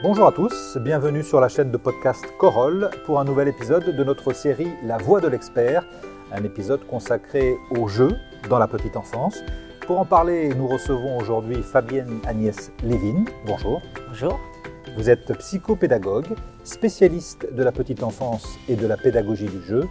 [0.00, 4.04] Bonjour à tous, bienvenue sur la chaîne de podcast Corolle pour un nouvel épisode de
[4.04, 5.84] notre série La voix de l'expert,
[6.30, 8.12] un épisode consacré au jeu
[8.48, 9.42] dans la petite enfance.
[9.88, 13.24] Pour en parler, nous recevons aujourd'hui Fabienne Agnès Lévin.
[13.44, 13.82] Bonjour.
[14.06, 14.38] Bonjour.
[14.96, 16.28] Vous êtes psychopédagogue,
[16.62, 19.88] spécialiste de la petite enfance et de la pédagogie du jeu,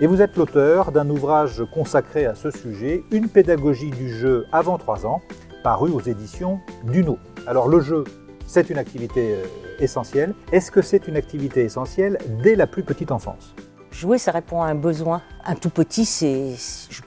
[0.00, 4.78] et vous êtes l'auteur d'un ouvrage consacré à ce sujet, Une pédagogie du jeu avant
[4.78, 5.20] 3 ans,
[5.62, 7.18] paru aux éditions Duno.
[7.46, 8.04] Alors le jeu,
[8.50, 9.46] c'est une activité euh,
[9.78, 10.34] essentielle.
[10.50, 13.54] Est-ce que c'est une activité essentielle dès la plus petite enfance?
[13.92, 15.22] Jouer, ça répond à un besoin.
[15.44, 16.56] Un tout petit, c'est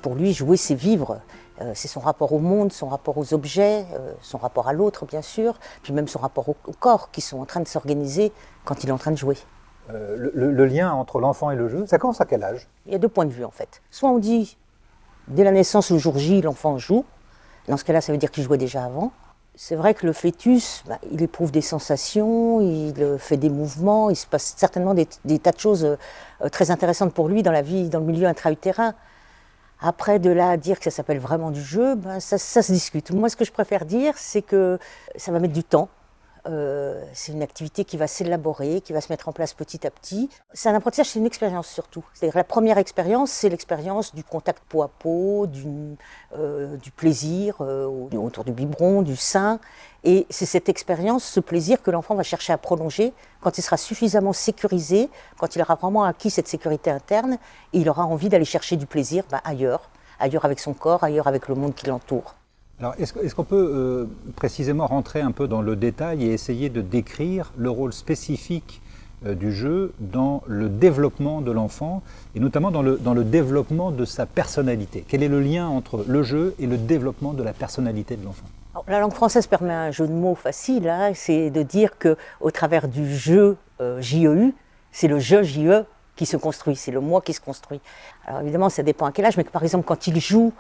[0.02, 1.20] pour lui, jouer, c'est vivre.
[1.62, 5.06] Euh, c'est son rapport au monde, son rapport aux objets, euh, son rapport à l'autre,
[5.06, 8.32] bien sûr, puis même son rapport au, corps qui sont en train de s'organiser
[8.64, 9.38] quand il est en train de jouer.
[9.90, 12.70] Euh, le, lien entre l'enfant et le jeu, ça commence à quel âge?
[12.86, 13.82] Il y a deux points de vue en fait.
[13.92, 14.58] Soit on dit,
[15.28, 17.04] dès la naissance, le jour J, l'enfant joue.
[17.68, 19.12] Dans ce cas-là, ça veut dire qu'il jouait déjà avant.
[19.56, 24.16] C'est vrai que le fœtus, bah, il éprouve des sensations, il fait des mouvements, il
[24.16, 25.06] se passe certainement des,
[25.40, 25.98] tas de choses
[26.52, 28.96] très intéressantes pour lui dans la vie, dans le milieu intra-utérin.
[29.80, 33.12] Après, de là à dire que ça s'appelle vraiment du jeu, ben, ça, se discute.
[33.12, 34.80] Moi, ce que je préfère dire, c'est que
[35.18, 35.90] ça va mettre du temps.
[36.46, 39.92] Euh, c'est une activité qui va s'élaborer, qui va se mettre en place petit à
[39.92, 40.30] petit.
[40.54, 42.04] C'est un apprentissage, c'est une expérience surtout.
[42.14, 45.96] C'est-à-dire la première expérience, c'est l'expérience du contact peau à peau, du,
[46.38, 49.60] euh, plaisir euh, autour du biberon, du sein.
[50.04, 53.78] Et c'est cette expérience, ce plaisir que l'enfant va chercher à prolonger quand il sera
[53.78, 57.38] suffisamment sécurisé, quand il aura vraiment acquis cette sécurité interne,
[57.72, 61.28] et il aura envie d'aller chercher du plaisir bah, ailleurs, ailleurs avec son corps, ailleurs
[61.28, 62.36] avec le monde qui l'entoure.
[62.80, 66.82] Alors, est-ce, qu'on peut euh, précisément rentrer un peu dans le détail et essayer de
[66.82, 68.82] décrire le rôle spécifique
[69.26, 72.02] euh, du jeu dans le développement de l'enfant
[72.36, 75.06] et notamment dans le, dans le développement de sa personnalité?
[75.08, 78.46] Quel est le lien entre le jeu et le développement de la personnalité de l'enfant?
[78.88, 82.50] La langue française permet un jeu de mots facile, hein, c'est de dire que au
[82.50, 84.52] travers du jeu euh, JEU,
[84.92, 85.86] c'est le jeu JE
[86.16, 87.82] qui se construit, c'est le moi qui se construit.
[88.26, 90.54] Alors évidemment, ça dépend à quel âge, mais par exemple, quand il joue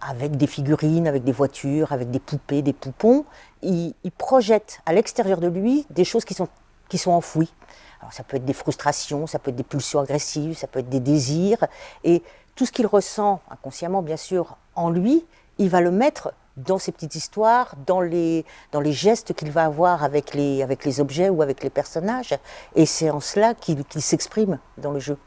[0.00, 3.24] avec des figurines, avec des voitures, avec des poupées, des poupons,
[3.62, 6.48] il, projette à l'extérieur de lui des choses qui sont,
[6.88, 7.52] qui sont enfouies.
[8.00, 10.88] Alors ça peut être des frustrations, ça peut être des pulsions agressives, ça peut être
[10.88, 11.64] des désirs,
[12.04, 12.22] et
[12.54, 15.24] tout ce qu'il ressent inconsciemment, bien sûr, en lui,
[15.58, 19.64] il va le mettre dans ces petites histoires, dans les, dans les gestes qu'il va
[19.64, 22.34] avoir avec les, avec les objets ou avec les personnages.
[22.74, 25.18] Et c'est en cela qu'il s'exprime dans le jeu.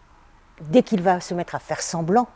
[0.62, 2.28] Dès qu'il va se mettre à faire semblant,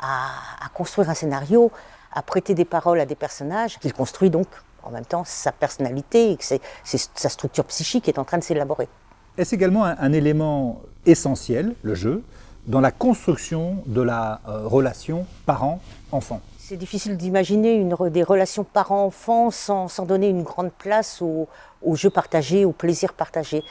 [0.00, 1.70] à, construire un scénario,
[2.12, 4.46] à prêter des paroles à des personnages, qu'il construit donc
[4.82, 6.44] en même temps sa personnalité, et que
[6.84, 8.88] sa structure psychique est en train de s'élaborer.
[9.36, 12.22] Est-ce également un, élément essentiel, le jeu,
[12.66, 16.40] dans la construction de la euh, relation parent-enfant?
[16.68, 21.46] C'est difficile d'imaginer des relations parents-enfants sans, donner une grande place au,
[21.94, 23.62] jeu partagé, au plaisir partagé.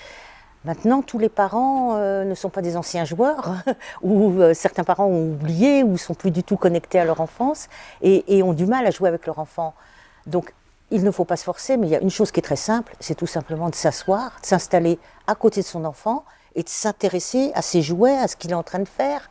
[0.63, 3.55] Maintenant, tous les parents euh, ne sont pas des anciens joueurs,
[4.01, 7.67] ou euh, certains parents ont oublié, ou sont plus du tout connectés à leur enfance,
[8.01, 9.73] et, ont du mal à jouer avec leur enfant.
[10.25, 10.53] Donc,
[10.89, 12.55] il ne faut pas se forcer, mais il y a une chose qui est très
[12.55, 16.23] simple, c'est tout simplement de s'asseoir, de s'installer à côté de son enfant,
[16.55, 19.29] et de s'intéresser à ses jouets, à ce qu'il est en train de faire,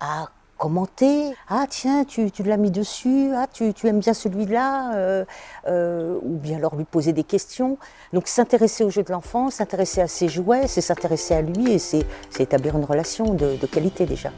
[0.00, 1.32] à commenter.
[1.48, 5.24] Ah tiens, tu, l'as mis dessus, ah tu, aimes bien celui-là, euh,
[5.66, 7.78] euh, ou bien leur lui poser des questions.
[8.12, 11.78] Donc s'intéresser au jeu de l'enfant, s'intéresser à ses jouets, c'est s'intéresser à lui et
[11.78, 12.06] c'est
[12.38, 14.30] établir une relation de, de qualité déjà.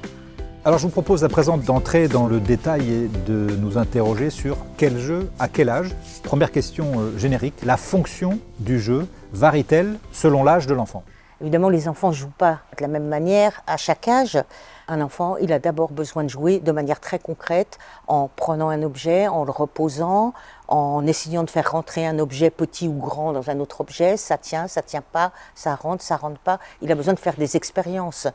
[0.67, 4.57] Alors je vous propose à présent d'entrer dans le détail et de nous interroger sur
[4.77, 5.95] quel jeu, à quel âge.
[6.25, 11.05] Première question euh, générique, la fonction du jeu varie-t-elle selon l'âge de l'enfant?
[11.43, 14.39] Évidemment, les enfants ne jouent pas de la même manière à chaque âge.
[14.89, 18.83] Un enfant, il a d'abord besoin de jouer de manière très concrète, en prenant un
[18.83, 20.33] objet, en le reposant,
[20.69, 24.17] en essayant de faire rentrer un objet petit ou grand dans un autre objet.
[24.17, 26.59] Ça tient, ça tient pas, ça rentre, ça rentre pas.
[26.81, 28.29] Il a besoin de faire des expériences.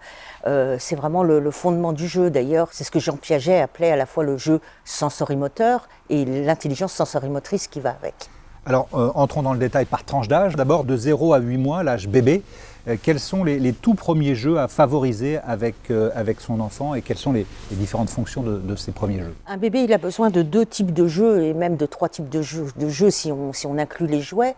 [0.46, 2.30] Euh, c'est vraiment le, fondement du jeu.
[2.30, 6.94] D'ailleurs, c'est ce que Jean Piaget appelait à la fois le jeu sensorimoteur et l'intelligence
[6.94, 8.30] sensorimotrice qui va avec.
[8.68, 10.56] Alors, euh, entrons dans le détail par tranche d'âge.
[10.56, 12.44] D'abord, de 0 à 8 mois, l'âge bébé.
[12.88, 17.02] Euh, quels sont les, tout premiers jeux à favoriser avec, euh, avec son enfant et
[17.02, 19.36] quelles sont les, différentes fonctions de, ces premiers jeux?
[19.48, 22.30] Un bébé, il a besoin de deux types de jeux et même de trois types
[22.30, 24.56] de jeux, de jeux si, on, si on inclut les jouets.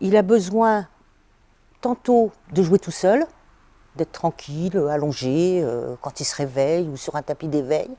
[0.00, 0.86] Il a besoin
[1.80, 3.24] tantôt de jouer tout seul,
[3.96, 7.90] d'être tranquille, allongé euh, quand il se réveille ou sur un tapis d'éveil,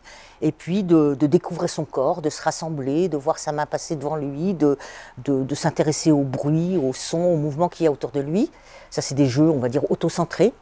[0.42, 4.16] et puis de, découvrir son corps, de se rassembler, de voir sa main passer devant
[4.16, 4.78] lui, de,
[5.26, 8.50] de, s'intéresser au bruit, au son, au mouvement qu'il y a autour de lui.
[8.90, 10.54] Ça, c'est des jeux, on va dire, autocentrés,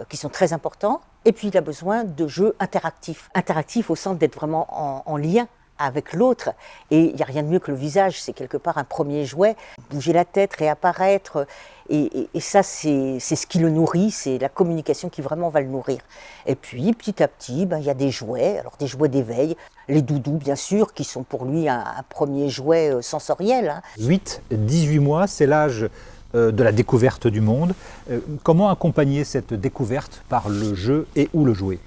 [0.00, 1.00] euh, qui sont très importants.
[1.24, 3.30] Et puis, il a besoin de jeux interactifs.
[3.34, 5.46] Interactifs au sens d'être vraiment en, lien
[5.78, 6.50] avec l'autre.
[6.90, 9.24] Et il n'y a rien de mieux que le visage, c'est quelque part un premier
[9.24, 9.56] jouet.
[9.90, 11.46] Bouger la tête, réapparaître.
[11.90, 15.98] Et, ça, c'est ce qui le nourrit, c'est la communication qui vraiment va le nourrir.
[16.46, 19.56] Et puis, petit à petit, ben, il y a des jouets, alors des jouets d'éveil,
[19.88, 23.82] les doudous, bien sûr, qui sont pour lui un, premier jouet euh, sensoriel.
[23.98, 24.56] 8, hein.
[24.56, 25.88] 18 mois, c'est l'âge
[26.34, 27.74] euh, de la découverte du monde.
[28.10, 31.78] Euh, comment accompagner cette découverte par le jeu et ou le jouet?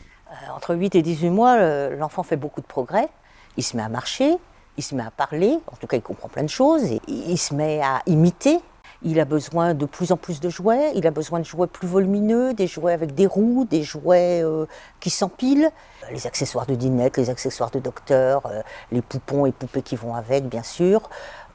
[0.56, 3.10] Entre 8 et 18 mois, l'enfant fait beaucoup de progrès
[3.58, 4.38] il se met à marcher,
[4.78, 7.54] il se met à parler, en tout cas il comprend plein de choses, il se
[7.54, 8.60] met à imiter.
[9.04, 11.88] Il a besoin de plus en plus de jouets, il a besoin de jouets plus
[11.88, 14.66] volumineux, des jouets avec des roues, des jouets euh,
[15.00, 15.70] qui s'empilent,
[16.12, 18.62] les accessoires de dinette, les accessoires de docteur, euh,
[18.92, 21.10] les poupons et poupées qui vont avec, bien sûr.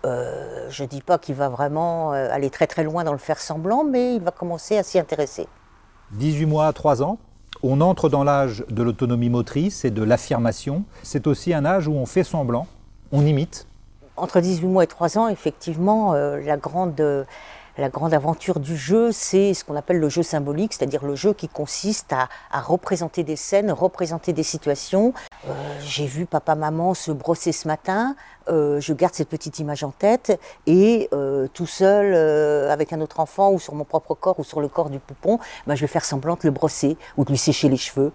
[0.04, 3.40] Euh, je ne dis pas qu'il va vraiment aller très très loin dans le faire
[3.40, 5.48] semblant, mais il va commencer à s'y intéresser.
[6.12, 7.18] 18 mois à 3 ans,
[7.62, 10.84] on entre dans l'âge de l'autonomie motrice et de l'affirmation.
[11.02, 12.66] C'est aussi un âge où on fait semblant,
[13.12, 13.66] on imite.
[14.16, 17.26] Entre 18 mois et 3 ans, effectivement, euh, la grande
[17.80, 21.32] la grande aventure du jeu, c'est ce qu'on appelle le jeu symbolique, c'est-à-dire le jeu
[21.32, 22.28] qui consiste à,
[22.60, 25.14] représenter des scènes, représenter des situations.
[25.48, 28.14] Euh, j'ai vu papa-maman se brosser ce matin,
[28.48, 32.14] euh, je garde cette petite image en tête et euh, tout seul,
[32.70, 35.38] avec un autre enfant ou sur mon propre corps ou sur le corps du poupon,
[35.66, 38.12] ben, je vais faire semblant de le brosser ou de lui sécher les cheveux.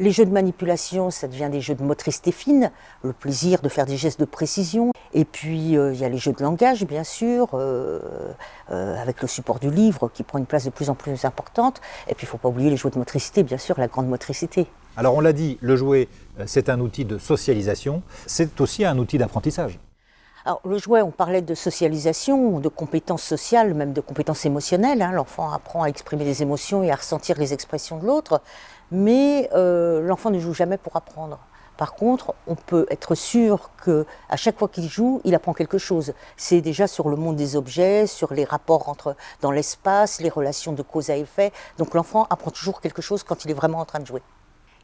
[0.00, 2.70] Les jeux de manipulation, ça devient des jeux de motricité fine,
[3.02, 4.92] le plaisir de faire des gestes de précision.
[5.12, 7.98] Et puis, euh, il y a les jeux de langage, bien sûr, euh,
[8.70, 11.80] euh, avec le support du livre qui prend une place de plus en plus importante.
[12.08, 14.06] Et puis, il ne faut pas oublier les jeux de motricité, bien sûr, la grande
[14.06, 14.68] motricité.
[14.96, 16.06] Alors, on l'a dit, le jouet,
[16.46, 19.80] c'est un outil de socialisation, c'est aussi un outil d'apprentissage.
[20.48, 25.02] Alors, le jouet, on parlait de socialisation, de compétences sociales, même de compétences émotionnelles.
[25.02, 25.12] Hein.
[25.12, 28.40] L'enfant apprend à exprimer des émotions et à ressentir les expressions de l'autre
[28.90, 31.38] mais euh, l'enfant ne joue jamais pour apprendre.
[31.76, 35.76] Par contre, on peut être sûr que à chaque fois qu'il joue, il apprend quelque
[35.76, 36.14] chose.
[36.38, 40.72] C'est déjà sur le monde des objets, sur les rapports entre dans l'espace, les relations
[40.72, 41.52] de cause à effet.
[41.76, 44.22] Donc l'enfant apprend toujours quelque chose quand il est vraiment en train de jouer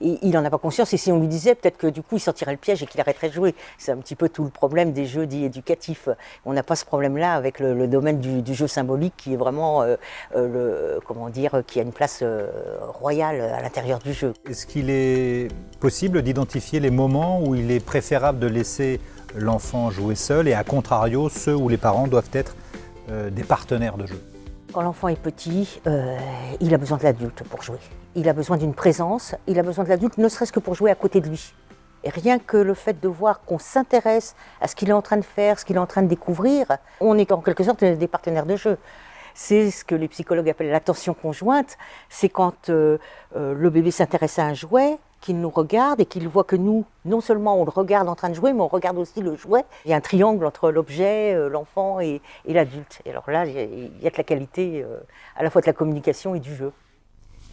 [0.01, 0.93] il n'en a pas conscience.
[0.93, 3.01] Et si on lui disait, peut-être que du coup, il sortirait le piège et qu'il
[3.01, 3.55] arrêterait de jouer.
[3.79, 6.09] C'est un petit peu tout le problème des jeux dits éducatifs.
[6.45, 9.97] On n'a pas ce problème-là avec le, domaine du, jeu symbolique qui est vraiment, euh,
[10.37, 12.49] euh, le, comment dire, qui a une place euh,
[12.83, 14.33] royale à l'intérieur du jeu.
[14.49, 15.49] Est-ce qu'il est
[15.81, 19.01] possible d'identifier les moments où il est préférable de laisser
[19.37, 22.55] l'enfant jouer seul et à contrario, ceux où les parents doivent être
[23.09, 24.34] des partenaires de jeu?
[24.75, 26.19] Quand l'enfant est petit, euh,
[26.61, 27.79] il a besoin de l'adulte pour jouer.
[28.17, 30.91] Il a besoin d'une présence, il a besoin de l'adulte ne serait-ce que pour jouer
[30.91, 31.55] à côté de lui.
[32.03, 35.17] Et rien que le fait de voir qu'on s'intéresse à ce qu'il est en train
[35.17, 36.67] de faire, ce qu'il est en train de découvrir,
[37.01, 38.77] on est en quelque sorte des partenaires de jeu.
[39.33, 41.79] C'est ce que les psychologues appellent l'attention conjointe.
[42.09, 42.99] C'est quand euh,
[43.37, 46.85] euh, le bébé s'intéresse à un jouet, qu'il nous regarde et qu'il voit que nous,
[47.07, 49.65] non seulement on le regarde en train de jouer, mais on regarde aussi le jouet.
[49.87, 53.01] Il y a un triangle entre l'objet, euh, l'enfant et, l'adulte.
[53.07, 54.99] Et alors là, il y, a, de la qualité euh,
[55.35, 56.73] à la fois de la communication et du jeu.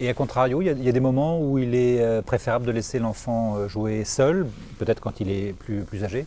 [0.01, 2.99] Et à contrario, il y, a, des moments où il est euh, préférable de laisser
[2.99, 4.47] l'enfant jouer seul,
[4.77, 6.25] peut-être quand il est plus, plus âgé?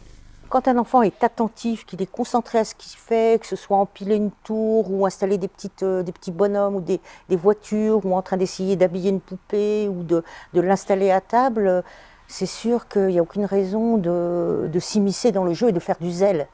[0.54, 3.76] Quand un enfant est attentif, qu'il est concentré à ce qu'il fait, que ce soit
[3.76, 5.50] empiler une tour ou installer des,
[5.82, 10.04] euh, des petits bonhommes ou des, voitures ou en train d'essayer d'habiller une poupée ou
[10.04, 10.22] de,
[10.52, 11.82] l'installer à table,
[12.28, 15.96] c'est sûr qu'il n'y a aucune raison de, s'immiscer dans le jeu et de faire
[16.00, 16.46] du zèle.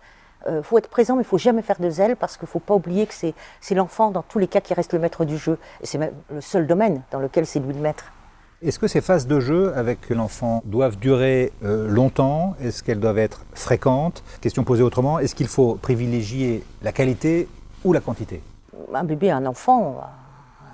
[0.47, 2.52] Il euh, faut être présent, mais il faut jamais faire de zèle parce qu'il ne
[2.52, 5.37] faut pas oublier que c'est l'enfant, dans tous les cas, qui reste le maître du
[5.37, 5.59] jeu.
[5.83, 8.11] Et c'est le seul domaine dans lequel c'est lui le maître.
[8.62, 12.57] Est-ce que ces phases de jeu avec l'enfant doivent durer euh, longtemps?
[12.61, 14.23] Est-ce qu'elles doivent être fréquentes?
[14.43, 17.49] Question posée autrement, est-ce qu'il faut privilégier la qualité
[17.85, 18.43] ou la quantité?
[18.93, 20.02] Un bébé, un enfant,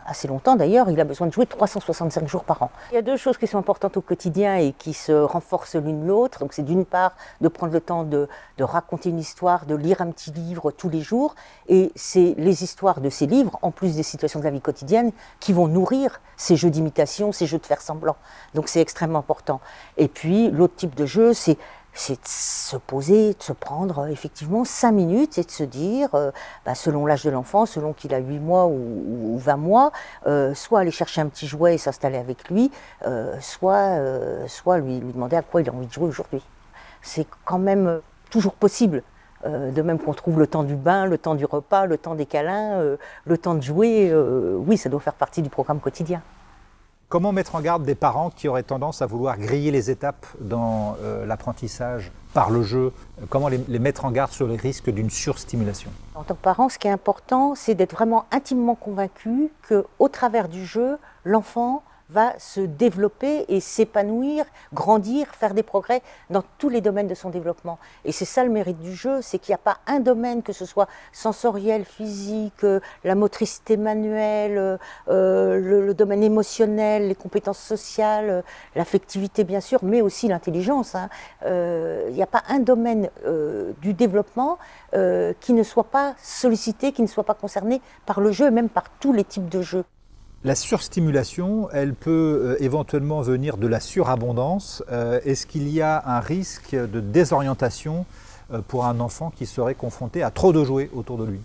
[0.06, 2.70] assez longtemps d'ailleurs, il a besoin de jouer 365 jours par an.
[2.92, 6.06] Il y a deux choses qui sont importantes au quotidien et qui se renforcent l'une
[6.06, 6.38] l'autre.
[6.40, 10.10] Donc c'est d'une part de prendre le temps de, raconter une histoire, de lire un
[10.10, 11.34] petit livre tous les jours.
[11.68, 15.12] Et c'est les histoires de ces livres, en plus des situations de la vie quotidienne,
[15.40, 18.16] qui vont nourrir ces jeux d'imitation, ces jeux de faire semblant.
[18.54, 19.60] Donc c'est extrêmement important.
[19.96, 21.58] Et puis l'autre type de jeu, c'est
[21.96, 26.10] c'est de se poser, de se prendre euh, effectivement cinq minutes et de se dire,
[26.14, 26.30] euh,
[26.66, 29.92] bah, selon l'âge de l'enfant, selon qu'il a 8 mois ou, 20 mois,
[30.26, 32.70] euh, soit aller chercher un petit jouet et s'installer avec lui,
[33.40, 33.98] soit,
[34.46, 36.42] soit lui demander à quoi il a envie de jouer aujourd'hui.
[37.02, 38.00] C'est quand même
[38.30, 39.02] toujours possible.
[39.44, 42.26] de même qu'on trouve le temps du bain, le temps du repas, le temps des
[42.26, 46.20] câlins, le temps de jouer, oui, ça doit faire partie du programme quotidien.
[47.08, 50.96] Comment mettre en garde des parents qui auraient tendance à vouloir griller les étapes dans
[51.02, 52.92] euh, l'apprentissage par le jeu?
[53.28, 55.88] Comment les, mettre en garde sur les risques d'une surstimulation?
[56.16, 60.48] En tant que parent, ce qui est important, c'est d'être vraiment intimement convaincu qu'au travers
[60.48, 66.80] du jeu, l'enfant va se développer et s'épanouir, grandir, faire des progrès dans tous les
[66.80, 67.78] domaines de son développement.
[68.04, 70.52] Et c'est ça le mérite du jeu, c'est qu'il n'y a pas un domaine, que
[70.52, 74.76] ce soit sensoriel, physique, euh, la motricité manuelle, euh,
[75.08, 78.44] euh, le, domaine émotionnel, les compétences sociales,
[78.74, 80.94] l'affectivité bien sûr, mais aussi l'intelligence.
[80.94, 81.08] Hein.
[81.44, 83.08] Il n'y a pas un domaine
[83.80, 84.58] du développement
[84.92, 88.68] qui ne soit pas sollicité, qui ne soit pas concerné par le jeu, et même
[88.68, 89.84] par tous les types de jeux.
[90.46, 94.82] La surstimulation, elle peut éventuellement venir de la surabondance.
[95.24, 98.06] Est-ce qu'il y a un risque de désorientation
[98.68, 101.40] pour un enfant qui serait confronté à trop de jouets autour de lui?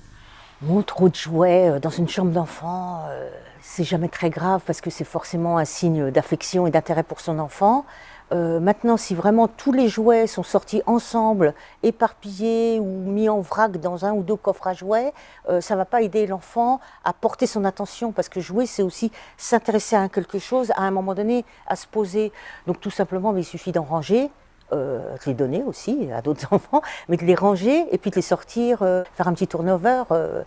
[0.85, 3.29] Trop de jouets euh, dans une chambre d'enfant, euh,
[3.61, 7.39] c'est jamais très grave parce que c'est forcément un signe d'affection et d'intérêt pour son
[7.39, 7.85] enfant.
[8.31, 13.77] Euh, maintenant, si vraiment tous les jouets sont sortis ensemble, éparpillés ou mis en vrac
[13.77, 15.13] dans un ou deux coffres à jouets,
[15.59, 19.11] ça ne va pas aider l'enfant à porter son attention parce que jouer, c'est aussi
[19.37, 22.31] s'intéresser à quelque chose, à un moment donné, à se poser.
[22.67, 24.31] Donc tout simplement, il suffit d'en ranger
[24.73, 28.15] euh, de les donner aussi à d'autres enfants, mais de les ranger et puis de
[28.15, 30.43] les sortir, euh, faire un petit turnover euh,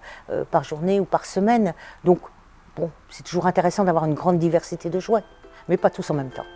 [0.50, 1.75] par journée ou par semaine.
[2.05, 2.21] Donc,
[2.75, 5.25] bon, c'est toujours intéressant d'avoir une grande diversité de jouets,
[5.69, 6.47] mais pas tous en même temps.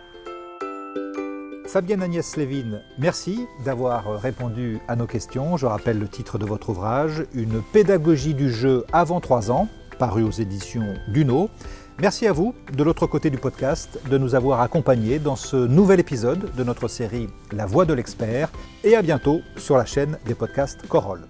[1.71, 5.55] Fabienne Agnès Lévin, merci d'avoir répondu à nos questions.
[5.55, 9.67] Je rappelle le titre de votre ouvrage, Une pédagogie du jeu avant 3 ans,
[9.99, 11.51] paru aux éditions Duno.
[12.01, 15.99] Merci à vous, de l'autre côté du podcast, de nous avoir accompagnés dans ce nouvel
[15.99, 18.49] épisode de notre série La Voix de l'expert
[18.83, 21.27] et à bientôt sur la chaîne des podcasts Corolle.